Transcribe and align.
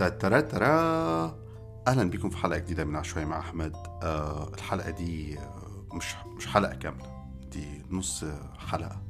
تترا 0.00 0.40
ترا. 0.40 1.38
أهلا 1.88 2.10
بكم 2.10 2.30
في 2.30 2.36
حلقة 2.36 2.58
جديدة 2.58 2.84
من 2.84 2.96
عشوائي 2.96 3.26
مع 3.26 3.38
أحمد. 3.38 3.72
آه 4.02 4.48
الحلقة 4.54 4.90
دي 4.90 5.38
آه، 5.38 5.84
مش 5.94 6.14
مش 6.36 6.46
حلقة 6.46 6.74
كاملة 6.74 7.24
دي 7.52 7.82
نص 7.90 8.24
حلقة 8.58 9.02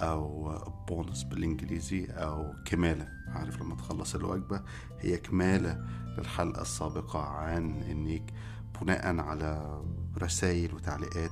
أو 0.00 0.52
بونص 0.88 1.22
بالإنجليزي 1.22 2.06
أو 2.06 2.52
كمالة. 2.64 3.08
عارف 3.28 3.60
لما 3.62 3.74
تخلص 3.74 4.14
الوجبة 4.14 4.62
هي 5.00 5.16
كمالة 5.16 5.84
للحلقة 6.18 6.62
السابقة 6.62 7.20
عن 7.20 7.82
إنك 7.82 8.32
بناء 8.82 9.20
على 9.20 9.82
رسائل 10.22 10.74
وتعليقات 10.74 11.30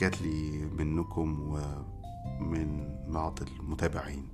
جات 0.00 0.22
لي 0.22 0.50
منكم 0.78 1.40
ومن 2.40 2.94
بعض 3.08 3.38
المتابعين. 3.42 4.28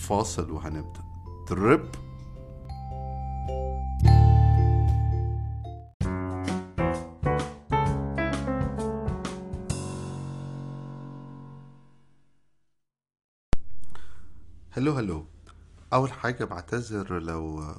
فاصل 0.00 0.50
وهنبدأ. 0.50 1.05
ترب 1.46 1.88
هلو 14.70 14.92
هلو. 14.92 15.26
أول 15.92 16.12
حاجة 16.12 16.44
بعتذر 16.44 17.18
لو 17.22 17.74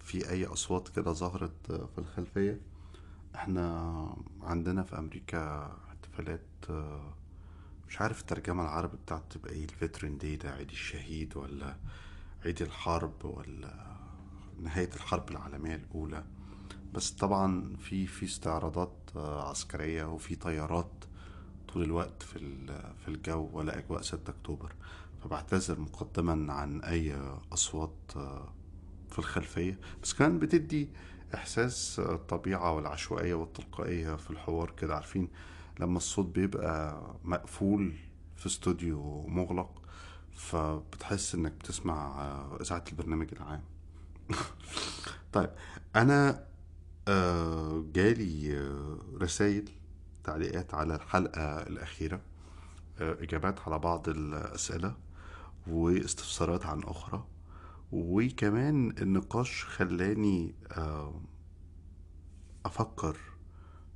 في 0.00 0.30
أي 0.30 0.46
أصوات 0.46 0.88
كده 0.88 1.12
ظهرت 1.12 1.72
في 1.72 1.98
الخلفية. 1.98 2.60
إحنا 3.34 4.16
عندنا 4.42 4.82
في 4.82 4.98
أمريكا 4.98 5.72
احتفالات 5.88 6.46
مش 7.88 8.00
عارف 8.00 8.20
الترجمة 8.20 8.62
العربي 8.62 8.96
بتاعته 8.96 9.24
تبقى 9.30 9.52
إيه 9.52 9.64
الفيترين 9.64 10.18
دي 10.18 10.36
ده 10.36 10.50
عيد 10.50 10.70
الشهيد 10.70 11.36
ولا 11.36 11.76
عيد 12.44 12.62
الحرب 12.62 13.24
ولا 13.24 13.96
نهاية 14.62 14.90
الحرب 14.94 15.30
العالمية 15.30 15.74
الأولى. 15.74 16.24
بس 16.94 17.10
طبعا 17.10 17.76
في 17.76 18.06
في 18.06 18.24
استعراضات 18.26 19.10
آه، 19.16 19.48
عسكرية 19.50 20.04
وفي 20.04 20.34
طيارات 20.36 21.04
طول 21.72 21.82
الوقت 21.82 22.22
في 22.22 22.38
في 23.04 23.08
الجو 23.08 23.48
ولا 23.52 23.78
أجواء 23.78 24.02
6 24.02 24.30
أكتوبر. 24.30 24.72
فبعتذر 25.24 25.80
مقدما 25.80 26.52
عن 26.52 26.80
أي 26.80 27.16
أصوات 27.52 27.96
آه، 28.16 28.52
في 29.10 29.18
الخلفية. 29.18 29.78
بس 30.02 30.12
كمان 30.14 30.38
بتدي 30.38 30.88
إحساس 31.34 31.98
الطبيعة 31.98 32.72
والعشوائية 32.74 33.34
والتلقائية 33.34 34.16
في 34.16 34.30
الحوار 34.30 34.70
كده. 34.70 34.94
عارفين 34.94 35.28
لما 35.80 35.96
الصوت 35.96 36.26
بيبقى 36.26 37.02
مقفول 37.24 37.92
في 38.36 38.46
استوديو 38.46 39.26
مغلق 39.26 39.82
فبتحس 40.34 41.34
إنك 41.34 41.52
بتسمع 41.52 42.20
آه، 42.20 42.58
إذاعة 42.60 42.84
البرنامج 42.92 43.28
العام. 43.32 43.62
طيب 45.32 45.50
أنا 45.96 46.46
آه، 47.08 47.84
جالي 47.94 48.58
آه، 48.58 48.98
رسائل 49.22 49.68
تعليقات 50.24 50.74
على 50.74 50.94
الحلقة 50.94 51.62
الأخيرة 51.62 52.20
آه، 53.00 53.16
إجابات 53.20 53.60
على 53.60 53.78
بعض 53.78 54.08
الأسئلة 54.08 54.96
واستفسارات 55.66 56.66
عن 56.66 56.82
أخرى 56.82 57.24
وكمان 57.92 58.94
النقاش 59.02 59.64
خلاني 59.64 60.54
أفكر 62.66 63.16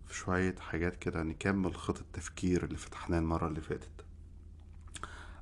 في 0.06 0.14
شوية 0.14 0.54
حاجات 0.58 0.96
كده 0.96 1.22
نكمل 1.22 1.74
خط 1.76 1.98
التفكير 1.98 2.64
اللي 2.64 2.76
فتحناه 2.76 3.18
المرة 3.18 3.48
اللي 3.48 3.60
فاتت. 3.60 4.05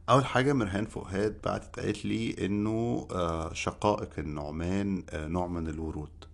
أول 0.08 0.24
حاجة 0.24 0.52
مرهان 0.52 0.86
فؤاد 0.86 1.41
بعتت 1.44 1.80
قالت 1.80 2.05
لي 2.05 2.47
إنه 2.47 3.08
آه، 3.10 3.52
شقائق 3.52 4.11
النعمان 4.19 5.05
آه، 5.11 5.27
نوع 5.29 5.46
من 5.46 5.67
الورود. 5.67 6.24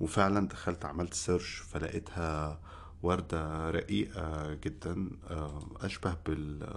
وفعلا 0.00 0.48
دخلت 0.48 0.84
عملت 0.84 1.14
سيرش 1.14 1.54
فلقيتها 1.56 2.60
وردة 3.02 3.70
رقيقة 3.70 4.54
جدا 4.54 5.10
آه، 5.30 5.62
أشبه 5.80 6.16
بال 6.26 6.68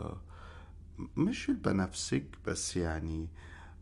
مش 1.18 1.50
البنفسج 1.50 2.24
بس 2.48 2.78
يعني 2.78 3.28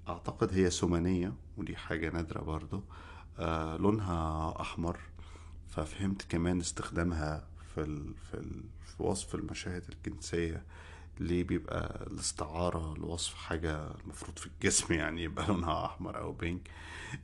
أعتقد 0.09 0.53
هي 0.53 0.69
سمانية 0.69 1.33
ودي 1.57 1.75
حاجة 1.75 2.09
نادرة 2.09 2.41
برضو 2.41 2.83
لونها 3.79 4.53
أحمر. 4.61 4.99
ففهمت 5.69 6.21
كمان 6.29 6.59
استخدامها 6.59 7.47
في 7.75 7.81
ال... 7.81 8.13
في, 8.31 8.33
ال... 8.37 8.63
في 8.85 9.03
وصف 9.03 9.35
المشاهد 9.35 9.83
الجنسية 9.89 10.63
ليه 11.21 11.43
بيبقى 11.43 12.07
الاستعارة 12.07 12.93
لوصف 12.97 13.33
حاجة 13.35 13.87
المفروض 14.03 14.39
في 14.39 14.47
الجسم 14.47 14.93
يعني 14.93 15.23
يبقى 15.23 15.47
لونها 15.47 15.85
أحمر 15.85 16.17
أو 16.19 16.31
بينك 16.31 16.69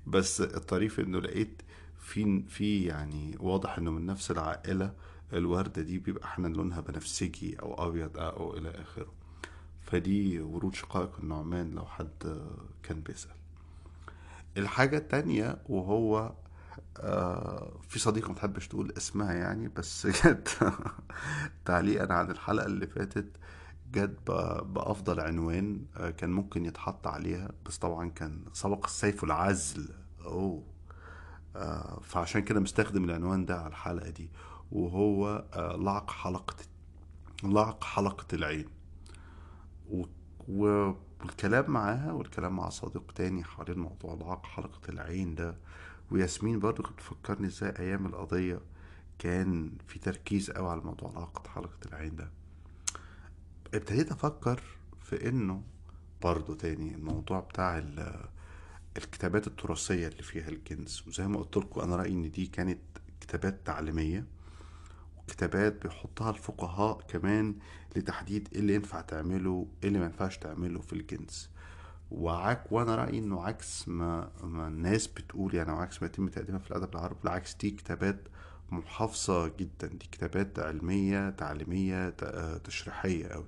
بس 0.08 0.41
الطريف 0.41 1.00
إنه 1.00 1.19
لقيت 1.19 1.62
في 2.00 2.44
في 2.50 2.85
يعني 2.85 3.38
واضح 3.40 3.78
إنه 3.78 3.91
من 3.91 4.06
نفس 4.06 4.31
العائلة 4.31 4.94
الوردة 5.34 5.81
دي 5.81 5.97
بيبقى 5.97 6.25
أحيانا 6.25 6.47
لونها 6.56 6.81
بنفسجي 6.81 7.59
أو 7.59 7.88
أبيض 7.88 8.18
أو 8.18 8.58
إلى 8.58 8.69
آخره. 8.69 9.13
فدي 9.81 10.40
ورود 10.40 10.75
شقائق 10.75 11.12
النعمان 11.19 11.72
لو 11.72 11.85
حد 11.85 12.41
كان 12.84 13.02
بيسأل. 13.02 13.31
الحاجة 14.58 14.97
التانية 14.97 15.58
وهو 15.69 16.34
آه 17.00 17.79
في 17.90 18.00
صديقة 18.00 18.31
متحبش 18.31 18.68
تقول 18.68 18.94
اسمها 18.97 19.34
يعني 19.34 19.68
بس 19.68 20.08
جت 20.18 20.74
تعليقا 21.66 22.14
عن 22.14 22.31
الحلقة 22.31 22.66
اللي 22.66 22.88
فاتت 22.88 23.28
جت 23.92 24.18
ب- 24.31 24.74
بأفضل 24.74 25.20
عنوان 25.20 25.86
آه 25.98 26.09
كان 26.09 26.30
ممكن 26.30 26.66
يتحط 26.66 27.08
عليها 27.08 27.52
بس 27.66 27.78
طبعا 27.78 28.09
كان 28.09 28.46
سبق 28.53 28.86
السيف 28.86 29.24
العزل. 29.24 29.90
أوه. 30.25 30.64
آه 31.56 32.00
فعشان 32.03 32.42
كده 32.42 32.59
مستخدم 32.59 33.03
العنوان 33.03 33.46
ده 33.46 33.58
على 33.59 33.68
الحلقة 33.68 34.09
دي. 34.09 34.30
وهو 34.72 35.46
آه 35.53 35.76
لعق 35.76 36.12
حلقة 36.12 36.56
لعق 37.44 37.84
حلقة 37.84 38.26
العين. 38.36 38.66
والكلام 40.47 41.72
معاها 41.72 42.12
والكلام 42.12 42.56
مع 42.56 42.70
صديق 42.70 43.12
تاني 43.12 43.44
حوالين 43.44 43.80
موضوع 43.80 44.14
لعق 44.14 44.46
حلقة 44.46 44.90
العين 44.90 45.36
ده. 45.36 45.56
وياسمين 46.12 46.59
برضو 46.59 46.84
كانت 46.84 46.96
بتفكرني 46.96 47.47
إزاي 47.47 47.74
أيام 47.80 48.06
القضية 48.06 48.59
كان 49.20 49.72
في 49.88 50.00
تركيز 50.00 50.52
قوي 50.52 50.70
على 50.70 50.81
موضوع 50.81 51.12
لعقة 51.12 51.50
حلقة 51.50 51.78
العين 51.86 52.16
ده. 52.16 52.31
ابتديت 53.73 54.11
أفكر 54.11 54.61
في 55.01 55.29
انه 55.29 55.61
برضو 56.22 56.53
تاني 56.53 56.95
الموضوع 56.95 57.39
بتاع 57.39 57.78
ال... 57.78 58.25
الكتابات 58.97 59.47
التراثية 59.47 60.07
اللي 60.07 60.23
فيها 60.23 60.50
الجنس 60.50 61.07
وزي 61.07 61.28
ما 61.28 61.38
قلت 61.39 61.57
لكم 61.57 61.81
أنا 61.81 61.95
رأيي 61.95 62.13
إن 62.13 62.31
دي 62.31 62.45
كانت 62.47 62.79
كتابات 63.22 63.59
تعليمية 63.66 64.25
كتابات 65.28 65.83
بيحطها 65.83 66.29
الفقهاء 66.29 67.01
كمان 67.07 67.55
لتحديد 67.95 68.50
إيه 68.53 68.59
اللي 68.59 68.75
ينفع 68.75 69.01
تعمله 69.01 69.67
إيه 69.84 69.88
اللي 69.88 69.99
ما 69.99 70.05
ينفعش 70.05 70.38
تعمله 70.38 70.79
في 70.81 70.94
الجنس. 70.94 71.49
وعك 72.11 72.72
وأنا 72.72 72.95
رأيي 72.95 73.19
إنه 73.19 73.44
عكس 73.44 73.88
ما, 73.88 74.31
ما 74.44 74.67
الناس 74.67 75.07
بتقول 75.07 75.55
يعني 75.55 75.72
أو 75.72 75.75
عكس 75.78 76.01
ما 76.01 76.07
يتم 76.07 76.28
تقديمها 76.28 76.59
في 76.59 76.72
الأدب 76.72 76.94
العربي 76.95 77.19
بالعكس 77.23 77.55
دي 77.55 77.72
كتابات 77.72 78.28
محافظة 78.72 79.47
جدا 79.47 79.88
دي 79.88 80.07
كتابات 80.11 80.59
علمية 80.59 81.29
تعليمية 81.29 82.09
تشريحية 82.63 83.28
قوي 83.28 83.47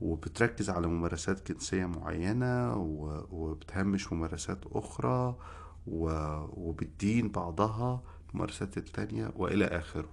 وبتركز 0.00 0.70
على 0.70 0.86
ممارسات 0.86 1.52
جنسية 1.52 1.86
معينة 1.86 2.76
و- 2.76 3.26
وبتهمش 3.30 4.12
ممارسات 4.12 4.58
أخرى 4.66 5.36
و- 5.86 6.44
وبتدين 6.68 7.28
بعضها 7.28 8.02
الممارسات 8.30 8.78
التانية 8.78 9.32
وإلى 9.36 9.64
آخره 9.64 10.08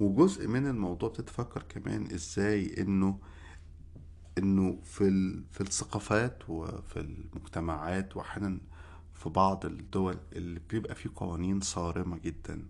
وجزء 0.00 0.48
من 0.48 0.66
الموضوع 0.66 1.08
بتتفكر 1.08 1.62
كمان 1.62 2.10
إزاي 2.14 2.74
إنه 2.82 3.18
إنه 4.38 4.78
في. 4.84 5.10
في 5.50 5.60
الثقافات 5.60 6.42
وفي 6.48 7.00
المجتمعات 7.00 8.16
وأحيانا 8.16 8.58
في 9.14 9.28
بعض 9.28 9.66
الدول 9.66 10.16
اللي 10.32 10.60
بيبقى 10.70 10.94
فيه 10.94 11.10
قوانين 11.16 11.60
صارمة 11.60 12.18
جدا 12.18 12.62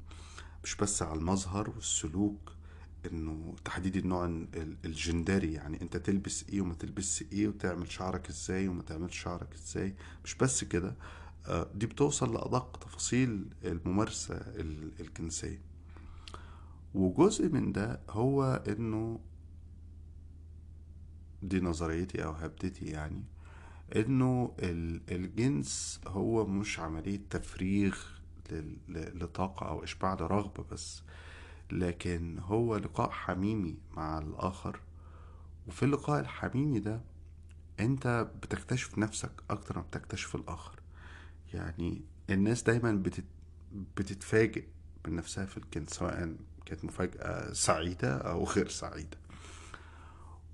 مش 0.65 0.77
بس 0.77 1.03
على 1.03 1.19
المظهر 1.21 1.71
والسلوك 1.71 2.53
إنه 3.07 3.55
تحديد 3.65 3.97
النوع 3.97 4.25
ال- 4.27 4.77
الجندري 4.85 5.53
يعني 5.53 5.83
أنت 5.83 5.97
تلبس 5.97 6.45
إيه 6.49 6.61
وما 6.61 6.75
تلبس 6.75 7.25
إيه 7.33 7.49
وتعمل 7.49 7.93
شعرك 7.93 8.29
إزاي 8.29 8.69
وما 8.69 8.83
تعملش 8.83 9.23
شعرك 9.23 9.55
إزاي. 9.55 9.95
مش 10.25 10.35
بس 10.35 10.65
كده 10.65 10.97
آه، 11.47 11.71
دي 11.75 11.87
بتوصل 11.87 12.35
لأدق 12.35 12.77
تفاصيل 12.77 13.55
الممارسة 13.65 14.35
ال- 14.37 14.93
الجنسية. 15.01 15.61
وجزء 16.95 17.49
من 17.49 17.73
ده 17.73 18.01
هو 18.11 18.63
إنه 18.69 19.21
دي 21.43 21.61
نظريتي 21.61 22.25
أو 22.25 22.31
هبدتي 22.33 22.85
يعني 22.85 23.25
إنه 23.97 24.55
ال- 24.59 25.01
الجنس 25.11 26.01
هو 26.07 26.47
مش 26.47 26.79
عملية 26.81 27.21
تفريغ 27.31 27.97
لل- 28.53 28.77
ل- 28.89 29.19
لطاقة 29.25 29.69
أو 29.69 29.85
إشباع 29.85 30.15
لرغبة 30.15 30.65
بس. 30.73 31.03
لكن 31.73 32.39
هو 32.39 32.77
لقاء 32.77 33.11
حميمي 33.11 33.77
مع 33.97 34.19
الآخر. 34.19 34.81
وفي 35.69 35.83
اللقاء 35.83 36.21
الحميمي 36.21 36.79
ده 36.81 37.01
انت 37.81 38.29
بتكتشف 38.43 38.99
نفسك 38.99 39.31
أكتر 39.51 39.77
ما 39.79 39.83
بتكتشف 39.83 40.35
الآخر. 40.37 40.81
يعني 41.55 42.03
الناس 42.31 42.63
دايما 42.63 42.93
بتت... 42.93 43.25
بتتفاجئ 43.97 44.65
من 45.07 45.17
نفسها 45.17 45.47
في 45.47 45.57
الجنس 45.57 45.91
سواء 45.91 46.37
كانت 46.67 46.85
مفاجأة 46.85 47.53
سعيدة 47.53 48.17
أو 48.19 48.45
غير 48.45 48.69
سعيدة. 48.69 49.19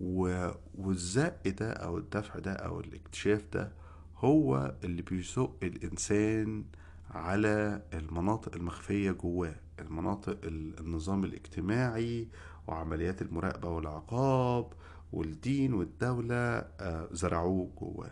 و... 0.01 0.51
والزق 0.75 1.49
ده 1.49 1.73
أو 1.73 1.99
الدفع 1.99 2.39
ده 2.39 2.53
أو 2.53 2.81
الاكتشاف 2.81 3.45
ده 3.53 3.73
هو 4.17 4.75
اللي 4.85 5.03
بيزق 5.03 5.57
الإنسان 5.63 6.65
على 7.11 7.83
المناطق 7.95 8.55
المخفية 8.57 9.11
جواه 9.11 9.55
المناطق 9.79 10.39
ال- 10.45 10.81
النظام 10.81 11.25
الاجتماعي 11.25 12.29
وعمليات 12.67 13.23
المراقبة 13.23 13.69
والعقاب 13.69 14.73
والدين 15.13 15.75
والدولة 15.75 16.35
آه، 16.81 17.09
زرعوه 17.13 17.71
جواه. 17.81 18.11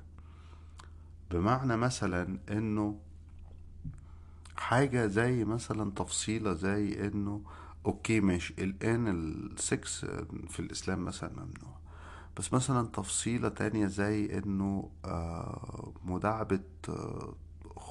بمعنى 1.31 1.77
مثلا 1.77 2.39
إنه 2.51 2.99
حاجة 4.57 5.07
زي 5.07 5.45
مثلا 5.45 5.91
تفصيلة 5.91 6.53
زي 6.55 7.07
إنه 7.07 7.41
okay 7.87 8.21
ماشي 8.21 8.55
الان 8.59 9.09
ال 9.09 9.33
sex 9.33 10.05
في 10.49 10.61
الإسلام 10.61 11.05
مثلا 11.05 11.31
ممنوع. 11.31 11.75
بس 12.39 12.55
مثلا 12.55 12.89
تفصيلة 12.89 13.49
تانية 13.49 13.87
زي 13.87 14.39
إنه 14.39 14.91
آه، 15.05 15.93
مداعبة 16.05 16.61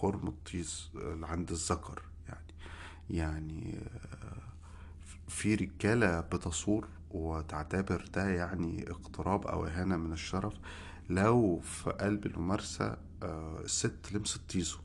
آه، 0.03 0.27
الطيز 0.27 0.89
اللي 0.95 1.27
عند 1.27 1.51
الذكر. 1.51 2.01
يعني 2.29 2.43
يعني 3.09 3.79
في 5.27 5.55
رجالة 5.55 6.19
بتصور 6.19 6.87
وتعتبر 7.11 8.05
ده 8.13 8.27
يعني 8.29 8.91
اقتراب 8.91 9.47
أو 9.47 9.65
إهانة 9.65 9.97
من 9.97 10.13
الشرف 10.13 10.53
لو 11.09 11.59
في 11.59 11.89
قلب 11.89 12.25
الممارسة 12.25 12.97
آه، 13.23 13.59
الست 13.63 14.11
لمست 14.13 14.51
طيزه 14.53 14.79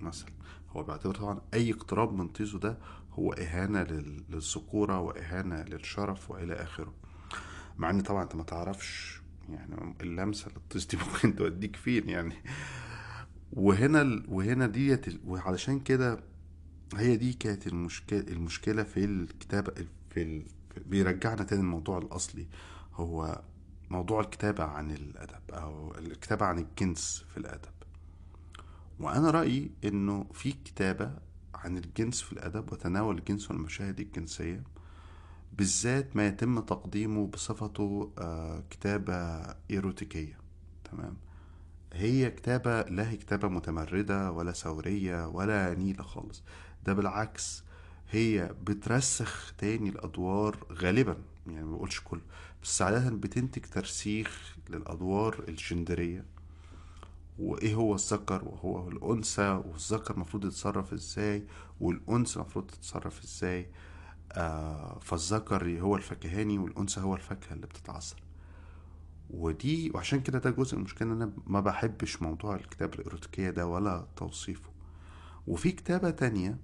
مثلا. 0.00 0.30
هو 0.70 0.82
بيعتبر 0.82 1.14
طبعا 1.14 1.40
أي 1.54 1.72
اقتراب 1.72 2.12
من 2.12 2.28
طيزه 2.28 2.58
ده 2.58 2.78
هو 3.12 3.32
إهانة 3.32 3.82
لل- 3.82 4.24
للذكورة 4.30 5.00
وإهانة 5.00 5.62
للشرف 5.62 6.30
وإلى 6.30 6.54
آخره. 6.54 6.94
مع 7.78 7.90
إن 7.90 8.00
طبعا 8.00 8.22
أنت 8.22 8.34
ما 8.34 8.42
تعرفش 8.42 9.20
يعني 9.48 9.94
اللمسة 10.00 10.50
للطيز 10.50 10.86
دي 10.86 10.96
ممكن 11.12 11.36
توديك 11.36 11.76
فين 11.76 12.08
يعني. 12.08 12.34
وهنا. 13.54 14.22
وهنا 14.28 14.66
ديت 14.66 15.20
وعلشان 15.26 15.80
كده 15.80 16.20
هي 16.96 17.16
دي 17.16 17.32
كانت 17.32 17.66
المشكلة 17.66 18.20
المشكلة 18.20 18.82
في 18.82 19.04
الكتابة 19.04 19.72
في 20.10 20.22
ال... 20.22 20.42
بيرجعنا 20.86 21.44
تاني 21.44 21.60
الموضوع 21.60 21.98
الأصلي 21.98 22.46
هو 22.94 23.42
موضوع 23.90 24.20
الكتابة 24.20 24.64
عن 24.64 24.90
الأدب 24.90 25.50
أو 25.50 25.98
الكتابة 25.98 26.46
عن 26.46 26.58
الجنس 26.58 27.24
في 27.28 27.36
الأدب 27.36 27.70
وأنا 29.00 29.30
رأيي 29.30 29.70
إنه 29.84 30.26
في 30.32 30.52
كتابة 30.52 31.10
عن 31.54 31.76
الجنس 31.78 32.22
في 32.22 32.32
الأدب 32.32 32.72
وتناول 32.72 33.18
الجنس 33.18 33.50
والمشاهد 33.50 34.00
الجنسية 34.00 34.62
بالذات 35.58 36.16
ما 36.16 36.26
يتم 36.26 36.60
تقديمه 36.60 37.26
بصفته 37.26 38.12
آه، 38.18 38.64
كتابة 38.70 39.14
إيروتيكية 39.70 40.38
تمام 40.84 41.16
هي 41.94 42.30
كتابة 42.30 42.82
لا 42.82 43.10
هي 43.10 43.16
كتابة 43.16 43.48
متمردة 43.48 44.30
ولا 44.30 44.52
ثورية 44.52 45.28
ولا 45.28 45.74
نيلة 45.74 46.02
خالص. 46.02 46.42
ده 46.86 46.92
بالعكس 46.92 47.62
هي 48.10 48.54
بترسخ 48.66 49.54
تاني 49.58 49.88
الأدوار 49.88 50.56
غالبا 50.72 51.16
يعني 51.46 51.64
ما 51.64 51.76
بقولش 51.76 52.00
كله 52.00 52.20
بس 52.62 52.82
عادة 52.82 53.10
بتنتج 53.10 53.62
ترسيخ 53.62 54.56
للأدوار 54.70 55.44
الجندرية. 55.48 56.24
وإيه 57.38 57.74
هو 57.74 57.94
الذكر؟ 57.94 58.44
وهو 58.44 58.88
الأنثى 58.88 59.62
والذكر 59.66 60.14
المفروض 60.14 60.44
يتصرف 60.44 60.92
إزاي؟ 60.92 61.44
والأنثى 61.80 62.36
المفروض 62.36 62.66
تتصرف 62.66 63.24
إزاي؟ 63.24 63.66
آه 64.32 64.98
فالذكر 64.98 65.80
هو 65.80 65.96
الفكهاني 65.96 66.58
والأنثى 66.58 67.00
هو 67.00 67.14
الفاكهة 67.14 67.52
اللي 67.54 67.66
بتتعصر 67.66 68.16
ودي 69.30 69.90
وعشان 69.94 70.20
كده 70.20 70.38
ده 70.38 70.50
جزء 70.50 70.76
المشكلة 70.76 71.08
إن 71.12 71.22
أنا 71.22 71.32
ما 71.46 71.60
بحبش 71.60 72.22
موضوع 72.22 72.56
الكتابة 72.56 72.94
الإيروتيكية 72.94 73.50
ده 73.50 73.66
ولا 73.66 74.06
توصيفه. 74.16 74.70
وفي 75.46 75.72
كتابة 75.72 76.10
تانية 76.10 76.58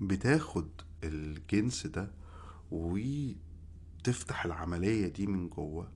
بتاخد 0.00 0.68
الجنس 1.04 1.86
ده 1.86 2.10
وتفتح 2.70 4.44
العملية 4.44 5.08
دي 5.08 5.26
من 5.26 5.48
جوه 5.48 5.88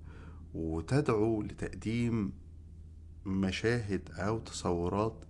وتدعو 0.54 1.42
لتقديم 1.42 2.32
مشاهد 3.26 4.08
أو 4.12 4.38
تصورات 4.38 5.24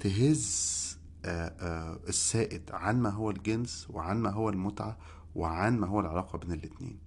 تهز 0.00 0.80
آه، 1.24 1.28
آه، 1.48 2.00
السائد 2.08 2.70
عن 2.72 3.00
ما 3.02 3.10
هو 3.10 3.30
الجنس 3.30 3.86
وعن 3.90 4.18
ما 4.18 4.30
هو 4.30 4.48
المتعة 4.48 4.98
وعن 5.34 5.78
ما 5.78 5.86
هو 5.86 6.00
العلاقة 6.00 6.38
بين 6.38 6.52
الاتنين. 6.52 6.98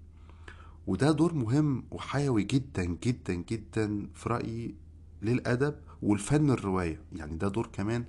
وده 0.88 1.12
دور 1.12 1.34
مهم 1.34 1.84
وحيوي 1.92 2.44
جدا 2.44 2.84
جدا 2.86 3.34
جدا 3.34 4.08
في 4.14 4.30
رأيي 4.30 4.76
للأدب 5.22 5.76
والفن 6.02 6.50
الرواية. 6.52 7.02
يعني 7.16 7.36
ده 7.38 7.48
دور 7.48 7.68
كمان 7.74 8.06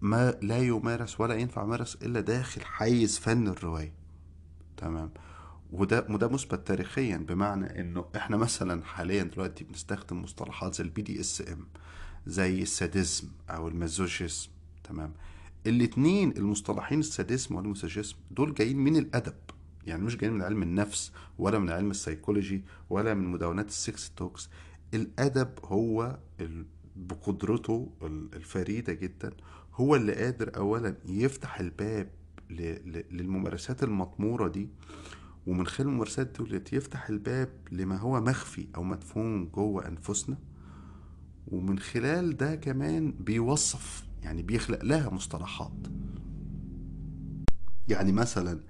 ما 0.00 0.30
لا 0.42 0.58
يمارس 0.58 1.20
ولا 1.20 1.34
ينفع 1.34 1.62
يمارس 1.62 1.94
إلا 2.02 2.20
داخل 2.20 2.60
حيز 2.64 3.18
فن 3.18 3.48
الرواية. 3.48 3.92
تمام؟ 4.76 5.10
وده 5.72 6.06
وده 6.10 6.28
مثبت 6.28 6.66
تاريخيا 6.66 7.16
بمعنى 7.16 7.80
إنه 7.80 8.04
إحنا 8.16 8.36
مثلا 8.36 8.84
حاليا 8.84 9.22
دلوقتي 9.22 9.64
بنستخدم 9.64 10.22
مصطلحات 10.22 10.74
زي 10.74 10.84
ال 10.84 11.02
BDSM 11.02 11.66
زي 12.26 12.62
ال 12.62 12.71
sadism 12.71 13.28
أو 13.50 13.68
ال 13.68 13.76
masochism 13.76 14.48
تمام؟ 14.84 15.12
الاتنين 15.66 16.36
المصطلحين 16.36 16.98
ال 17.00 17.08
sadism 17.08 17.54
وال 17.54 17.65
masochism 17.65 18.16
دول 18.30 18.54
جايين 18.54 18.78
من 18.78 18.96
الأدب. 18.96 19.34
يعني 19.86 20.02
مش 20.02 20.16
جايين 20.16 20.34
من 20.34 20.42
علم 20.42 20.62
النفس 20.62 21.12
ولا 21.38 21.58
من 21.58 21.70
علم 21.70 21.90
السيكولوجي 21.90 22.64
ولا 22.90 23.14
من 23.14 23.24
مدونات 23.28 23.68
ال 23.68 23.78
sex 23.78 24.10
talks. 24.16 24.48
الأدب 24.94 25.48
هو 25.64 26.18
بقدرته 26.96 27.90
ال- 28.02 28.34
الفريدة 28.34 28.92
جدا 28.92 29.32
هو 29.74 29.96
اللي 29.96 30.12
قادر 30.14 30.56
اولا 30.56 30.94
يفتح 31.06 31.60
الباب 31.60 32.08
للممارسات 33.10 33.82
المطمورة 33.82 34.48
دي 34.48 34.68
ومن 35.46 35.66
خلال 35.66 35.88
الممارسات 35.88 36.38
دولت 36.38 36.72
يفتح 36.72 37.08
الباب 37.08 37.48
لما 37.72 37.96
هو 37.98 38.20
مخفي 38.20 38.66
أو 38.76 38.82
مدفون 38.82 39.48
جوه 39.48 39.88
أنفسنا. 39.88 40.36
ومن 41.48 41.78
خلال 41.78 42.36
ده 42.36 42.54
كمان 42.54 43.12
بيوصف 43.20 44.04
يعني 44.22 44.42
بيخلق 44.42 44.84
لها 44.84 45.10
مصطلحات. 45.10 45.86
يعني 47.88 48.12
مثلا 48.12 48.60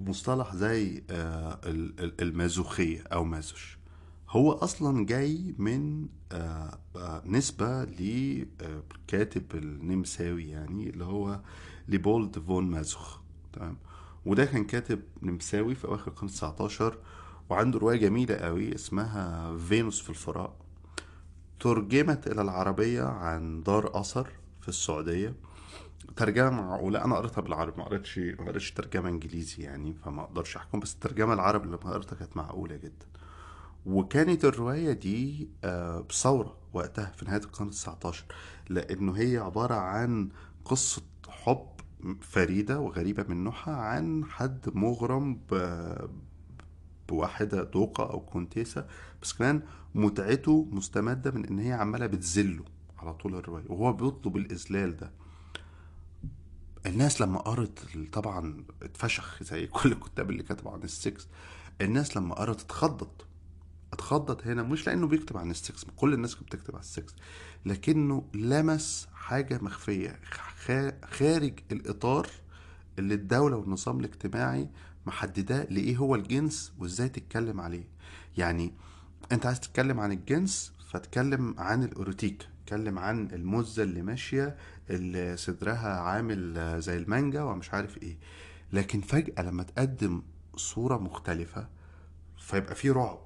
مصطلح 0.00 0.54
زي 0.56 1.02
آه، 1.10 1.60
ال- 1.64 2.00
ال- 2.00 2.20
المازوخية 2.22 3.02
أو 3.12 3.24
مازوش. 3.24 3.78
هو 4.30 4.52
أصلا 4.52 5.06
جاي 5.06 5.54
من 5.58 6.06
آه، 6.32 6.78
آه، 6.96 7.22
نسبة 7.26 7.84
لكاتب 7.84 9.42
النمساوي 9.54 10.48
يعني 10.50 10.90
اللي 10.90 11.04
هو 11.04 11.40
ليبولد 11.88 12.38
فون 12.38 12.70
مازوخ. 12.70 13.18
تمام؟ 13.52 13.76
وده 14.26 14.44
كان 14.44 14.64
كاتب 14.64 15.02
نمساوي 15.22 15.74
في 15.74 15.84
أواخر 15.84 16.08
القرن 16.10 16.28
19 16.28 16.98
وعنده 17.50 17.78
رواية 17.78 17.96
جميلة 17.96 18.34
قوي 18.34 18.74
اسمها 18.74 19.56
فينوس 19.56 20.00
في 20.00 20.10
الفراء 20.10 20.56
ترجمت 21.60 22.26
إلى 22.26 22.42
العربية 22.42 23.02
عن 23.02 23.62
دار 23.62 24.00
أثر 24.00 24.28
في 24.60 24.68
السعودية. 24.68 25.34
ترجمة 26.16 26.50
معقولة؟ 26.50 27.04
أنا 27.04 27.16
قريتها 27.16 27.40
بالعربي 27.42 27.78
ما 27.78 27.84
قريتش 27.84 28.18
ما 28.18 28.44
قريتش 28.46 28.72
ترجمة 28.72 29.08
إنجليزي 29.08 29.62
يعني 29.62 29.94
فما 29.94 30.22
أقدرش 30.22 30.56
أحكم 30.56 30.80
بس 30.80 30.94
الترجمة 30.94 31.32
العربي 31.34 31.64
اللي 31.64 31.76
قريتها 31.76 32.16
كانت 32.16 32.36
معقولة 32.36 32.76
جدا. 32.76 33.06
وكانت 33.86 34.44
الرواية 34.44 34.92
دي 34.92 35.48
آه، 35.64 36.00
بثورة 36.00 36.56
وقتها 36.72 37.12
في 37.16 37.24
نهاية 37.24 37.40
القرن 37.40 37.66
التسعتاشر 37.66 38.24
لأنه 38.68 39.12
هي 39.16 39.36
عبارة 39.38 39.74
عن 39.74 40.28
قصة 40.64 41.02
حب 41.28 41.66
فريدة 42.20 42.80
وغريبة 42.80 43.24
من 43.28 43.44
نوعها 43.44 43.76
عن 43.76 44.24
حد 44.24 44.70
مغرم 44.74 45.34
ب- 45.50 46.08
بواحدة 47.08 47.64
دوقة 47.64 48.10
أو 48.10 48.20
كونتيسة 48.20 48.86
بس 49.22 49.32
كمان 49.32 49.62
متعته 49.94 50.68
مستمدة 50.72 51.30
من 51.30 51.46
إن 51.46 51.58
هي 51.58 51.72
عمالة 51.72 52.06
بتذله 52.06 52.64
على 52.98 53.14
طول 53.14 53.34
الرواية 53.34 53.64
وهو 53.68 53.92
بيطلب 53.92 54.36
الإذلال 54.36 54.96
ده. 54.96 55.10
الناس 56.94 57.20
لما 57.20 57.38
قرت 57.38 57.78
طبعا 58.12 58.64
اتفشخ 58.82 59.42
زي 59.42 59.66
كل 59.76 59.92
الكتاب 59.92 60.30
اللي 60.30 60.42
كتبوا 60.42 60.72
عن 60.72 60.82
السكس. 60.82 61.28
الناس 61.80 62.16
لما 62.16 62.34
قرت 62.34 62.60
اتخضت. 62.60 63.26
اتخضت 63.92 64.46
هنا 64.46 64.62
مش 64.62 64.86
لأنه 64.86 65.06
بيكتب 65.06 65.36
عن 65.36 65.50
السكس 65.50 65.84
كل 65.96 66.14
الناس 66.14 66.34
كانت 66.34 66.46
بتكتب 66.56 66.74
عن 66.74 66.80
السكس. 66.80 67.14
لكنه 67.66 68.24
لمس 68.34 69.08
حاجة 69.14 69.58
مخفية 69.62 70.20
خا- 70.66 71.04
خارج 71.06 71.60
الإطار 71.72 72.28
اللي 72.98 73.14
الدولة 73.14 73.56
والنظام 73.56 74.00
الاجتماعي 74.00 74.68
محدداه 75.06 75.66
لإيه 75.70 75.96
هو 75.96 76.14
الجنس 76.14 76.72
وإزاي 76.78 77.08
تتكلم 77.08 77.60
عليه. 77.60 77.88
يعني 78.38 78.72
أنت 79.32 79.46
عايز 79.46 79.60
تتكلم 79.60 80.00
عن 80.00 80.12
الجنس 80.12 80.72
فاتكلم 80.94 81.54
عن 81.58 81.82
الأوروتيك 81.84 82.48
اتكلم 82.62 82.98
عن 82.98 83.28
المزة 83.32 83.82
اللي 83.82 84.02
ماشية 84.02 84.56
اللي 84.90 85.36
صدرها 85.36 86.00
عامل 86.00 86.80
زي 86.82 86.96
المانجا 86.96 87.42
ومش 87.42 87.74
عارف 87.74 88.02
إيه. 88.02 88.16
لكن 88.72 89.00
فجأة 89.00 89.42
لما 89.42 89.62
تقدم 89.62 90.22
صورة 90.56 90.98
مختلفة 90.98 91.68
فيبقى 92.38 92.74
فيه 92.74 92.92
رعب. 92.92 93.24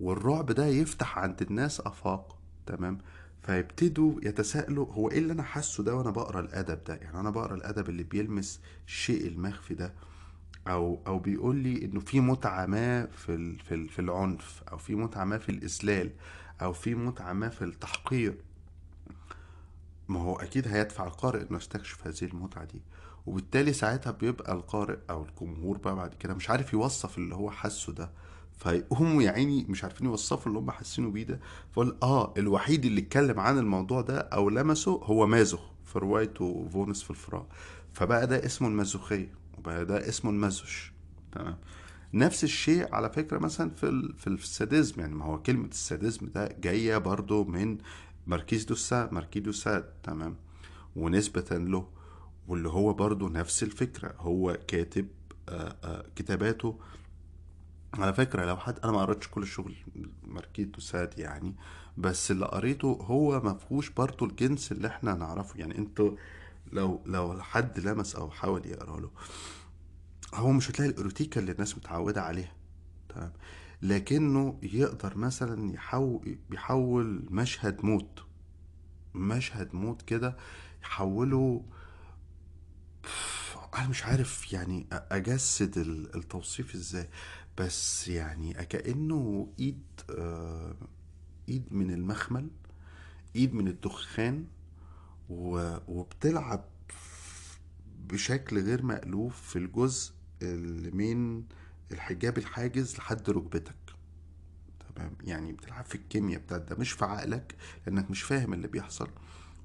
والرعب 0.00 0.46
ده 0.46 0.66
يفتح 0.66 1.18
عند 1.18 1.42
الناس 1.42 1.80
آفاق 1.80 2.38
تمام؟ 2.66 2.98
فيبتدوا 3.42 4.14
يتساءلوا 4.22 4.86
هو 4.92 5.10
إيه 5.10 5.18
اللي 5.18 5.32
أنا 5.32 5.42
حاسه 5.42 5.82
ده 5.82 5.94
وأنا 5.96 6.10
بقرأ 6.10 6.40
الأدب 6.40 6.84
ده؟ 6.84 6.94
يعني 6.94 7.20
أنا 7.20 7.30
بقرأ 7.30 7.54
الأدب 7.54 7.88
اللي 7.88 8.02
بيلمس 8.02 8.60
الشيء 8.86 9.26
المخفي 9.26 9.74
ده. 9.74 9.92
أو 10.68 11.00
أو 11.06 11.18
بيقول 11.18 11.56
لي 11.56 11.84
إنه 11.84 12.00
في 12.00 12.20
متعة 12.20 12.66
ما 12.66 13.06
في 13.06 13.56
في 13.58 13.88
في 13.88 13.98
العنف 13.98 14.62
أو 14.72 14.76
في 14.78 14.94
متعة 14.94 15.24
ما 15.24 15.38
في 15.38 15.48
الاذلال 15.48 16.10
أو 16.62 16.72
في 16.72 16.94
متعة 16.94 17.32
ما 17.32 17.48
في 17.48 17.64
التحقير. 17.64 18.34
ما 20.08 20.20
هو 20.20 20.36
أكيد 20.36 20.68
هيدفع 20.68 21.06
القارئ 21.06 21.42
إنه 21.50 21.56
يستكشف 21.58 22.06
هذه 22.06 22.24
المتعة 22.30 22.64
دي. 22.64 22.80
وبالتالي 23.26 23.72
ساعتها 23.72 24.10
بيبقى 24.10 24.52
القارئ 24.52 24.98
أو 25.10 25.24
الجمهور 25.24 25.78
بقى 25.78 25.96
بعد 25.96 26.14
كده 26.14 26.34
مش 26.34 26.50
عارف 26.50 26.72
يوصف 26.72 27.18
اللي 27.18 27.34
هو 27.34 27.50
حاسه 27.50 27.92
ده. 27.92 28.10
فيقوموا 28.58 29.22
يا 29.22 29.30
عيني 29.30 29.66
مش 29.68 29.84
عارفين 29.84 30.06
يوصفوا 30.06 30.46
اللي 30.46 30.58
هم 30.58 30.70
حاسينه 30.70 31.10
بيه 31.10 31.22
ده. 31.24 31.40
فقول 31.72 31.96
آه 32.02 32.34
الوحيد 32.36 32.84
اللي 32.84 33.00
اتكلم 33.00 33.40
عن 33.40 33.58
الموضوع 33.58 34.00
ده 34.00 34.18
أو 34.18 34.48
لمسه 34.50 34.90
هو 35.04 35.26
مازوخ 35.26 35.60
في 35.84 35.98
روايته 35.98 36.68
فونس 36.72 37.02
في 37.02 37.10
الفراغ. 37.10 37.44
فبقى 37.92 38.26
ده 38.26 38.44
اسمه 38.46 38.68
المازوخية 38.68 39.28
وبقى 39.28 39.41
ده 39.68 40.08
اسمه 40.08 40.30
ال 40.30 40.39
masoch 40.39 40.92
تمام؟ 41.32 41.58
نفس 42.14 42.44
الشيء 42.44 42.94
على 42.94 43.10
فكرة 43.10 43.38
مثلا 43.38 43.70
في. 43.70 44.12
في 44.18 44.26
ال 44.26 44.37
sadism 44.37 45.00
يعني 45.00 45.14
ما 45.14 45.24
هو 45.24 45.42
كلمة 45.42 45.68
ال 45.68 45.76
sadism 45.76 46.26
ده 46.26 46.48
جاية 46.60 46.96
برضو 46.96 47.44
من 47.44 47.78
ماركيز 48.26 48.64
دو 48.64 48.74
سا 48.74 49.08
ماركي 49.12 49.40
دو 49.40 49.52
ساد. 49.52 49.84
تمام؟ 50.02 50.36
ونسبة 50.96 51.44
له 51.50 51.88
واللي 52.48 52.68
هو 52.68 52.92
برضو 52.94 53.28
نفس 53.28 53.62
الفكرة. 53.62 54.14
هو 54.18 54.58
كاتب 54.68 55.08
آه، 55.48 55.76
آه، 55.84 56.04
كتاباته. 56.16 56.78
على 57.94 58.14
فكرة 58.14 58.44
لو 58.44 58.56
حد 58.56 58.78
أنا 58.84 58.92
ما 58.92 59.00
قريتش 59.02 59.28
كل 59.28 59.42
الشغل 59.42 59.74
ماركي 60.26 60.62
دو 60.62 60.80
ساد 60.80 61.18
يعني 61.18 61.54
بس 61.96 62.30
اللي 62.30 62.46
قريته 62.46 62.88
هو 62.88 63.40
ما 63.40 63.54
فيهوش 63.54 63.90
برضو 63.90 64.24
الجنس 64.24 64.72
اللي 64.72 64.88
إحنا 64.88 65.14
نعرفه. 65.14 65.60
يعني 65.60 65.78
أنتوا 65.78 66.10
لو 66.72 67.02
لو 67.06 67.42
حد 67.42 67.78
لمس 67.80 68.14
أو 68.16 68.30
حاول 68.30 68.66
يقرأ 68.66 69.00
له 69.00 69.10
هو 70.34 70.52
مش 70.52 70.70
هتلاقي 70.70 70.90
الايروتيكا 70.90 71.40
اللي 71.40 71.52
الناس 71.52 71.76
متعودة 71.76 72.22
عليها. 72.22 72.52
تمام؟ 73.08 73.32
لكنه 73.82 74.58
يقدر 74.62 75.18
مثلا 75.18 75.74
يحول 75.74 76.38
بيحول 76.50 77.26
مشهد 77.30 77.84
موت 77.84 78.24
مشهد 79.14 79.74
موت 79.74 80.02
كده 80.02 80.36
يحوله 80.82 81.64
أنا 83.78 83.88
مش 83.88 84.04
عارف 84.04 84.52
يعني 84.52 84.86
أجسد 84.92 85.78
ال- 85.78 86.16
التوصيف 86.16 86.74
إزاي. 86.74 87.08
بس 87.58 88.08
يعني 88.08 88.52
كأنه 88.54 89.52
إيد 89.60 89.82
آه، 90.10 90.74
إيد 91.48 91.64
من 91.70 91.90
المخمل 91.90 92.50
إيد 93.36 93.54
من 93.54 93.68
الدخان 93.68 94.46
وبتلعب 95.28 96.64
بشكل 98.08 98.58
غير 98.64 98.82
مألوف 98.82 99.40
في 99.42 99.56
الجزء 99.56 100.12
اللي 100.42 100.90
من 100.90 101.44
الحجاب 101.92 102.38
الحاجز 102.38 102.96
لحد 102.96 103.30
ركبتك. 103.30 103.74
تمام؟ 104.96 105.12
يعني 105.24 105.52
بتلعب 105.52 105.84
في 105.84 105.94
الكيمياء 105.94 106.40
بتاعت 106.40 106.60
ده 106.60 106.76
مش 106.76 106.92
في 106.92 107.04
عقلك 107.04 107.56
لأنك 107.86 108.10
مش 108.10 108.22
فاهم 108.22 108.52
اللي 108.52 108.68
بيحصل 108.68 109.08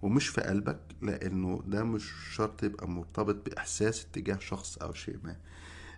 ومش 0.01 0.27
في 0.27 0.41
قلبك 0.41 0.79
لأنه 1.01 1.63
ده 1.67 1.83
مش 1.83 2.11
شرط 2.35 2.63
يبقى 2.63 2.87
مرتبط 2.89 3.49
بإحساس 3.49 4.05
اتجاه 4.05 4.37
شخص 4.39 4.77
أو 4.77 4.93
شيء 4.93 5.17
ما. 5.23 5.35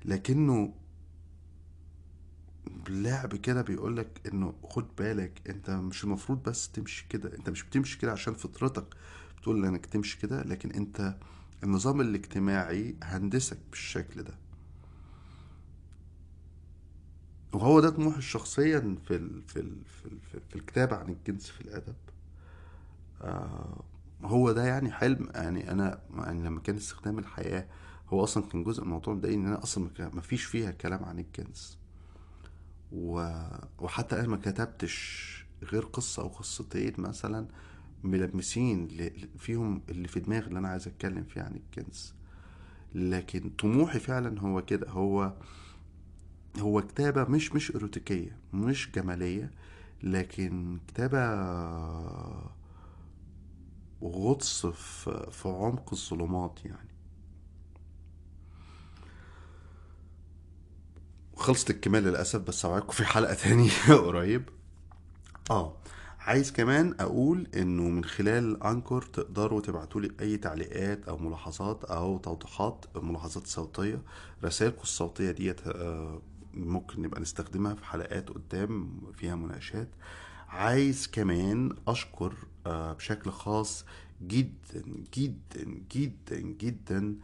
لكنه 0.05 0.73
اللعب 2.87 3.35
كده 3.35 3.61
بيقولك 3.61 4.21
إنه 4.33 4.53
خد 4.63 4.95
بالك 4.97 5.41
أنت 5.49 5.69
مش 5.69 6.03
المفروض 6.03 6.43
بس 6.43 6.69
تمشي 6.71 7.05
كده 7.09 7.35
أنت 7.37 7.49
مش 7.49 7.63
بتمشي 7.63 7.97
كده 7.99 8.11
عشان 8.11 8.33
فطرتك 8.33 8.85
بتقول 9.39 9.65
إنك 9.65 9.85
تمشي 9.85 10.19
كده 10.19 10.43
لكن 10.43 10.71
أنت 10.71 11.15
النظام 11.63 12.01
الاجتماعي 12.01 12.95
هندسك 13.03 13.57
بالشكل 13.71 14.23
ده 14.23 14.33
وهو 17.53 17.79
ده 17.79 17.89
طموحي 17.89 18.21
شخصيا 18.21 18.95
في 19.07 19.15
ال 19.15 19.41
في 19.47 19.59
ال 19.59 19.85
في, 19.85 20.05
ال 20.05 20.41
في 20.49 20.55
الكتابة 20.55 20.95
عن 20.95 21.09
الجنس 21.09 21.49
في 21.49 21.61
الأدب 21.61 21.95
آه 23.21 23.83
هو 24.23 24.51
ده 24.51 24.63
يعني 24.65 24.91
حلم 24.91 25.29
يعني 25.35 25.71
أنا 25.71 25.99
يعني 26.17 26.43
لما 26.43 26.59
كان 26.59 26.75
استخدام 26.75 27.19
الحياة 27.19 27.67
هو 28.09 28.23
أصلا 28.23 28.43
كان 28.43 28.63
جزء 28.63 28.81
من 28.81 28.87
الموضوع 28.87 29.13
مضايقني 29.13 29.41
إن 29.41 29.47
أنا 29.47 29.63
أصلا 29.63 29.89
ما 30.13 30.21
فيش 30.21 30.43
فيها 30.45 30.71
كلام 30.71 31.03
عن 31.05 31.19
الجنس. 31.19 31.77
وحتى 32.91 34.19
أنا 34.19 34.27
ما 34.27 34.37
كتبتش 34.37 35.29
غير 35.63 35.85
قصة 35.85 36.23
أو 36.23 36.27
قصتين 36.27 36.93
مثلا 36.97 37.47
ملمسين. 38.03 38.87
فيهم 39.37 39.81
اللي 39.89 40.07
في 40.07 40.19
دماغي 40.19 40.47
اللي 40.47 40.59
أنا 40.59 40.67
عايز 40.67 40.87
أتكلم 40.87 41.23
فيه 41.23 41.41
عن 41.41 41.55
الجنس. 41.55 42.15
لكن 42.95 43.49
طموحي 43.49 43.99
فعلا 43.99 44.39
هو 44.41 44.65
كده. 44.65 44.89
هو 44.89 45.33
هو 46.59 46.81
كتابة 46.81 47.23
مش 47.23 47.51
مش 47.55 47.71
ايروتيكية 47.71 48.37
مش 48.53 48.91
جمالية 48.91 49.51
لكن 50.03 50.79
كتابة 50.87 51.19
غطس 54.03 54.65
في 55.31 55.47
عمق 55.49 55.89
الظلمات 55.93 56.59
يعني. 56.65 56.89
خلصت 61.35 61.69
الكمال 61.69 62.03
للأسف 62.03 62.39
بس 62.41 62.65
أوعدكم 62.65 62.91
في 62.91 63.05
حلقة 63.05 63.33
تاني 63.33 63.69
قريب. 64.05 64.49
آه. 65.51 65.73
عايز 66.19 66.51
كمان 66.51 66.95
أقول 66.99 67.47
إنه 67.55 67.83
من 67.83 68.03
خلال 68.03 68.63
انكور 68.63 69.01
تقدروا 69.01 69.61
تبعتوا 69.61 70.01
لي 70.01 70.11
أي 70.21 70.37
تعليقات 70.37 71.07
أو 71.07 71.17
ملاحظات 71.17 71.83
أو 71.83 72.17
توضيحات 72.17 72.85
ملاحظات 72.95 73.47
صوتية. 73.47 74.01
رسائلكم 74.43 74.81
الصوتية 74.81 75.31
ديت 75.31 75.67
آه، 75.67 76.21
ممكن 76.53 77.01
نبقى 77.01 77.21
نستخدمها 77.21 77.73
في 77.73 77.85
حلقات 77.85 78.29
قدام 78.29 79.01
فيها 79.17 79.35
مناقشات. 79.35 79.89
عايز 80.49 81.07
كمان 81.07 81.75
أشكر 81.87 82.33
آه، 82.65 82.93
بشكل 82.93 83.31
خاص 83.31 83.85
جدا 84.21 84.83
جدا 85.17 85.81
جدا 85.91 86.39
جدا 86.39 87.15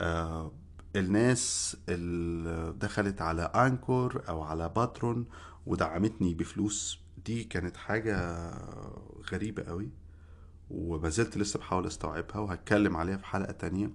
آه، 0.00 0.52
الناس 0.96 1.76
اللي 1.88 2.74
دخلت 2.80 3.22
على 3.22 3.42
انكور 3.42 4.22
أو 4.28 4.42
على 4.42 4.68
باترون 4.68 5.24
ودعمتني 5.66 6.34
بفلوس 6.34 7.01
دي 7.26 7.44
كانت 7.44 7.76
حاجة 7.76 8.16
غريبة 9.32 9.62
قوي 9.62 9.90
وما 10.70 11.08
زلت 11.08 11.38
لسه 11.38 11.58
بحاول 11.58 11.86
أستوعبها 11.86 12.38
وهتكلم 12.38 12.96
عليها 12.96 13.16
في 13.16 13.26
حلقة 13.26 13.52
تانية 13.52 13.90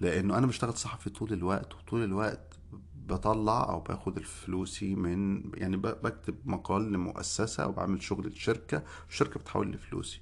لأنه 0.00 0.38
أنا 0.38 0.46
بشتغل 0.46 0.74
صحفي 0.74 1.10
طول 1.10 1.32
الوقت 1.32 1.74
وطول 1.74 2.04
الوقت 2.04 2.58
بطلع 3.06 3.68
أو 3.70 3.80
باخد 3.80 4.16
الفلوسي 4.18 4.94
من 4.94 5.42
يعني 5.54 5.76
بكتب 5.76 6.34
مقال 6.44 6.92
لمؤسسة 6.92 7.62
أو 7.64 7.72
بعمل 7.72 8.02
شغل 8.02 8.26
لشركة 8.28 8.82
الشركة 9.08 9.40
بتحول 9.40 9.70
لي 9.70 9.78
فلوسي 9.78 10.20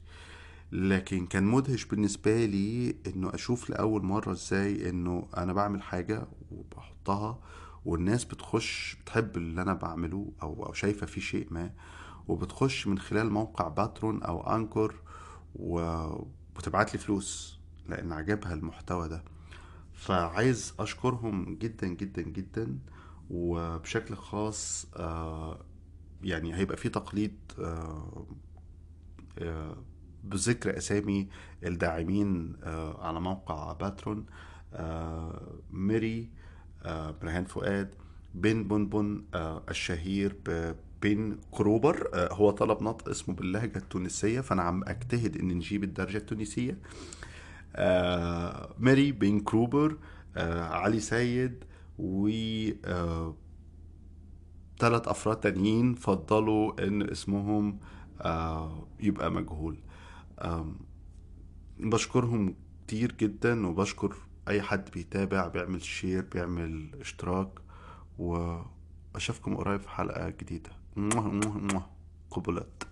لكن 0.73 1.27
كان 1.27 1.45
مدهش 1.45 1.85
بالنسبة 1.85 2.45
لي 2.45 2.97
إنه 3.07 3.35
أشوف 3.35 3.71
لأول 3.71 4.03
مرة 4.03 4.33
إزاي 4.33 4.89
إنه 4.91 5.29
أنا 5.37 5.53
بعمل 5.53 5.83
حاجة 5.83 6.27
وبحطها 6.51 7.39
والناس 7.85 8.25
بتخش 8.25 8.97
بتحب 9.03 9.37
اللي 9.37 9.63
أنا 9.63 9.75
بعمله 9.75 10.33
أو 10.43 10.67
أو 10.67 10.73
شايفة 10.73 11.07
فيه 11.07 11.21
شيء 11.21 11.47
ما. 11.51 11.71
وبتخش 12.31 12.87
من 12.87 12.99
خلال 12.99 13.31
موقع 13.33 13.69
باترون 13.69 14.23
أو 14.23 14.57
أنكور 14.57 14.95
وبتبعت 15.55 16.93
لي 16.93 16.99
فلوس 16.99 17.59
لأن 17.89 18.13
عجبها 18.13 18.55
المحتوى 18.55 19.09
ده. 19.09 19.25
فعايز 19.93 20.75
أشكرهم 20.79 21.55
جدا 21.55 21.87
جدا 21.89 22.23
جدا 22.23 22.79
وبشكل 23.31 24.15
خاص 24.17 24.87
آه، 24.97 25.61
يعني 26.23 26.55
هيبقى 26.55 26.77
في 26.77 26.89
تقليد 26.89 27.37
آه، 27.59 28.27
آه، 29.39 29.77
بذكر 30.25 30.77
أسامي 30.77 31.29
الداعمين 31.65 32.57
على 32.99 33.21
موقع 33.21 33.73
Patreon 33.73 34.27
ميري 35.71 36.31
برهان 36.85 37.45
فؤاد 37.45 37.95
بن 38.35 38.65
بنبن 38.69 39.25
آه، 39.35 39.63
الشهير 39.71 40.37
ببن 41.03 41.39
كروبر 41.51 42.11
آه، 42.15 42.33
هو 42.33 42.51
طلب 42.51 42.83
نطق 42.83 43.09
اسمه 43.09 43.35
باللهجة 43.35 43.79
التونسية 43.79 44.41
فأنا 44.41 44.63
عم 44.63 44.83
أجتهد 44.85 45.37
إن 45.37 45.49
نجيب 45.49 45.85
الدارجة 45.85 46.17
التونسية. 46.17 46.79
آه، 47.77 48.75
ماري 48.79 49.13
بن 49.13 49.41
كروبر 49.41 49.97
آه، 50.37 50.63
علي 50.65 51.01
سيد 51.01 51.65
و 51.99 52.29
ثلاث 54.79 55.09
أفراد 55.09 55.37
تانيين 55.37 55.95
فضلوا 55.95 56.87
إن 56.87 57.03
اسمهم 57.11 57.79
يبقى 59.01 59.31
مجهول. 59.31 59.77
بشكرهم 61.79 62.55
كتير 62.87 63.13
جدا 63.13 63.67
وبشكر 63.67 64.17
أي 64.49 64.63
حد 64.63 64.91
بيتابع 64.91 65.49
بيعمل 65.49 65.83
شير 65.83 66.25
بيعمل 66.33 66.91
اشتراك 67.01 67.49
وأشوفكم 68.19 69.57
قريب 69.57 69.81
في 69.81 69.89
حلقة 69.91 70.29
جديدة. 70.29 70.71
Couple 72.33 72.59
it. 72.59 72.90